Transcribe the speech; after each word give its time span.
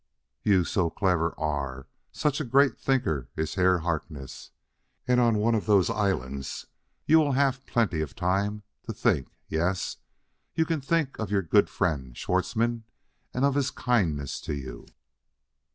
"You 0.41 0.63
so 0.63 0.89
clever 0.89 1.35
are 1.39 1.85
such 2.11 2.41
a 2.41 2.43
great 2.43 2.79
thinker 2.79 3.29
iss 3.37 3.53
Herr 3.53 3.77
Harkness 3.77 4.49
and 5.07 5.19
on 5.19 5.37
one 5.37 5.53
of 5.53 5.67
those 5.67 5.91
islands 5.91 6.65
you 7.05 7.19
will 7.19 7.33
haff 7.33 7.67
plenty 7.67 8.01
of 8.01 8.15
time 8.15 8.63
to 8.87 8.93
think 8.93 9.27
yess! 9.47 9.97
You 10.55 10.65
can 10.65 10.81
think 10.81 11.19
of 11.19 11.29
your 11.29 11.43
goot 11.43 11.69
friend, 11.69 12.17
Schwartzmann, 12.17 12.83
and 13.31 13.45
of 13.45 13.53
his 13.53 13.69
kindness 13.69 14.41
to 14.41 14.55
you." 14.55 14.87